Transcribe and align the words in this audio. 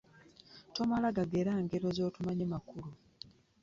Tomala 0.73 1.15
gagera 1.17 1.53
ngero 1.63 1.87
z'otamanyi 1.97 2.45
makulu. 2.53 2.87